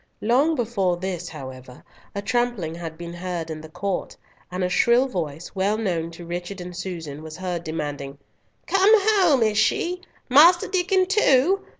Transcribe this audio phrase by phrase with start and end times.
[0.21, 1.83] Long before this, however,
[2.15, 4.17] a trampling had been heard in the court,
[4.51, 8.17] and a shrill voice, well known to Richard and Susan, was heard demanding,
[8.65, 11.61] "Come home, is she—Master Diccon too?